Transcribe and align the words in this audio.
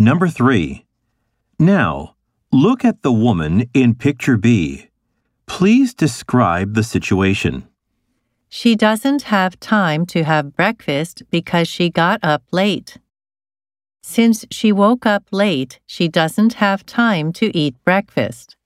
Number 0.00 0.28
3. 0.28 0.86
Now, 1.58 2.14
look 2.52 2.84
at 2.84 3.02
the 3.02 3.12
woman 3.12 3.68
in 3.74 3.96
picture 3.96 4.36
B. 4.36 4.90
Please 5.46 5.92
describe 5.92 6.74
the 6.74 6.84
situation. 6.84 7.66
She 8.48 8.76
doesn't 8.76 9.22
have 9.22 9.58
time 9.58 10.06
to 10.06 10.22
have 10.22 10.54
breakfast 10.54 11.24
because 11.30 11.66
she 11.66 11.90
got 11.90 12.20
up 12.22 12.44
late. 12.52 12.98
Since 14.00 14.46
she 14.52 14.70
woke 14.70 15.04
up 15.04 15.24
late, 15.32 15.80
she 15.84 16.06
doesn't 16.06 16.54
have 16.54 16.86
time 16.86 17.32
to 17.32 17.54
eat 17.56 17.74
breakfast. 17.84 18.56